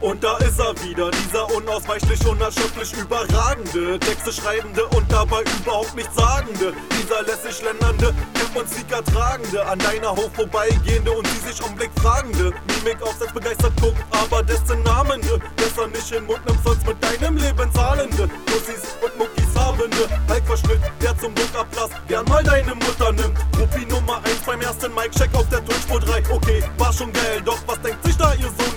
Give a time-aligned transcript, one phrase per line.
[0.00, 6.16] Und da ist er wieder, dieser unausweichlich, unerschöpflich überragende, Texte schreibende und dabei überhaupt nichts
[6.16, 11.62] sagende, dieser lässig schlendernde, Cap und Sneaker tragende, an deiner Hof vorbeigehende und sie sich
[11.62, 12.50] umblick fragende,
[12.82, 17.36] Mimik aufsetzt begeistert guckt, aber dessen Namende, besser nicht in Mund nimmt, sonst mit deinem
[17.36, 23.36] Leben zahlende, Pussys und Muckis habende, Halbverschnitt, der zum Druckablass gern mal deine Mutter nimmt,
[23.58, 27.58] Ruppi Nummer 1 beim ersten Mic-Check auf der Tonspur 3, okay, war schon geil, doch
[27.66, 28.69] was denkt sich da ihr Sohn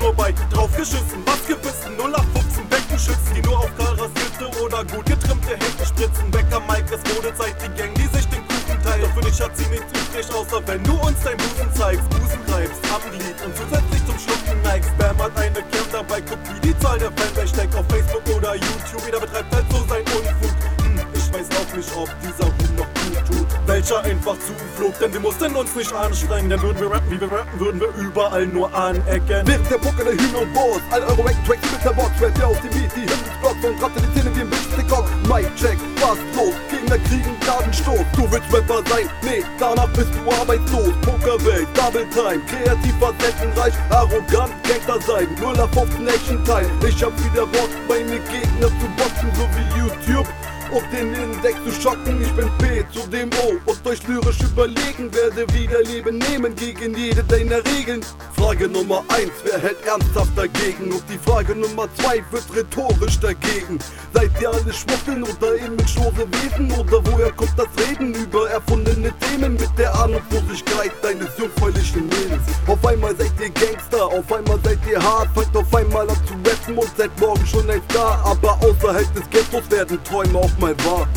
[0.83, 6.29] Draufgeschissen, was gebissen, 0815 Beckenschützen, die nur auf kahl rasierte oder gut getrimmte Hände spritzen,
[6.29, 9.39] Bäcker Mike, es wurde Zeit, die Gang, die sich den Kuchen teilt, doch für dich
[9.39, 13.37] hat sie nichts übrig, außer wenn du uns dein Busen zeigst, Busen reibst, am Glied
[13.45, 17.11] und zusätzlich zum Schlucken neigst, Bam hat eine Cam dabei, guck wie die Zahl der
[17.13, 21.47] Fanbase steckt auf Facebook oder YouTube, jeder betreibt halt so sein Unfug, hm, ich weiß
[21.47, 24.03] auch nicht, ob dieser Ruhm noch gut tut, welcher
[24.33, 27.59] einfach zuflog, denn wir mussten uns nicht anstrengen, denn würden wir rappen, wie wir rappen,
[27.59, 29.43] würden wir überall nur anecken.
[29.45, 32.47] Während der Pucke der Hühner und Boss, all eure Wack-Tracks mit der Box, rappt ihr
[32.47, 35.09] auf dem Beat, die Himmelsblocks und ratte die Zähne wie ein Bitch-Stick-Off.
[35.27, 36.53] Mic-Check, was los?
[36.69, 38.05] Gegner kriegen Gnadenstoß.
[38.15, 39.09] Du willst Rapper sein?
[39.21, 40.93] Nee, danach bist du arbeitslos.
[41.01, 45.27] Pokerwelt, Double Time, kreativ, facettenreich, arrogant, Gangster sein.
[45.39, 46.69] 0 auf 15 Action-Teil.
[46.87, 50.27] Ich hab wieder Bock, meine Gegner zu boxen, so wie YouTube
[50.73, 52.21] auf den Index zu schocken.
[52.21, 56.95] Ich bin P zu dem O und euch lyrisch überlegen werde wieder Leben nehmen gegen
[56.95, 58.01] jede deiner Regeln.
[58.35, 60.91] Frage Nummer 1, wer hält ernsthaft dagegen?
[60.91, 63.77] Und die Frage Nummer 2 wird rhetorisch dagegen.
[64.13, 66.71] Seid ihr alle Schmuffeln oder imagelose Wesen?
[66.71, 72.43] Oder woher kommt das Reden über erfundene Themen mit der Ahnungslosigkeit deines jungfräulichen Mädels?
[72.67, 73.72] Auf einmal seid ihr Gangster,
[74.13, 77.69] auf einmal seid ihr hart, fangt auf einmal an zu rappen und seid morgen schon
[77.69, 78.23] ein Star.
[78.25, 81.07] Aber außerhalb des Ghettos werden Träume auch mal wahr.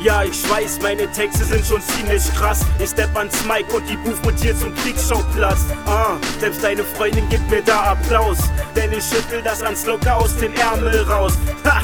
[0.00, 2.60] Ja, ich weiß, meine Texte sind schon ziemlich krass.
[2.78, 5.60] Ich stepp ans Mic und die Buch dir zum Kriegsschauplatz.
[5.86, 8.36] Ah, selbst deine Freundin gibt mir da Applaus.
[8.76, 11.32] Denn ich schüttel das ans Locker aus den Ärmel raus.
[11.64, 11.80] Ha!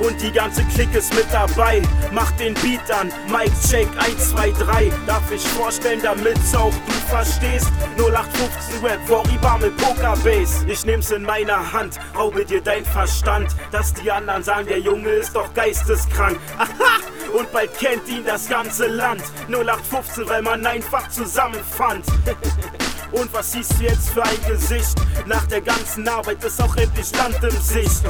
[0.00, 1.82] Und die ganze Clique ist mit dabei.
[2.12, 4.92] Mach den Beat an, Mic Check 1, 2, 3.
[5.06, 7.68] Darf ich vorstellen, damit's auch du verstehst.
[7.98, 10.66] 0815 Rap, Vorriba mit Pokerbase.
[10.66, 13.54] Ich nehm's in meiner Hand, raube dir dein Verstand.
[13.70, 16.38] Dass die anderen sagen, der Junge ist doch geisteskrank.
[16.58, 17.00] Aha!
[17.38, 19.22] Und bald kennt ihn das ganze Land.
[19.48, 22.06] 0815, weil man einfach zusammenfand.
[23.12, 24.96] Und was siehst du jetzt für ein Gesicht?
[25.26, 28.02] Nach der ganzen Arbeit ist auch endlich Land im Sicht.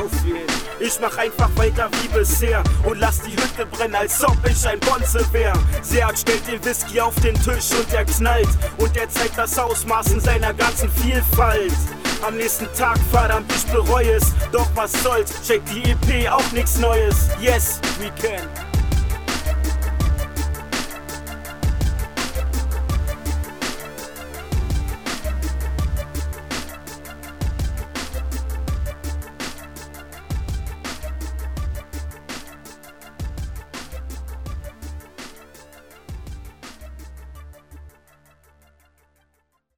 [0.78, 4.80] Ich mach einfach weiter wie bisher und lass die Hütte brennen, als ob ich ein
[4.80, 5.52] Bonze wär.
[5.82, 8.48] Seat stellt den Whisky auf den Tisch und er knallt.
[8.78, 11.72] Und er zeigt das Ausmaß in seiner ganzen Vielfalt.
[12.26, 14.34] Am nächsten Tag, verdammt, ich bereue es.
[14.52, 17.28] Doch was soll's, check die EP, auch nix Neues.
[17.40, 18.69] Yes, we can.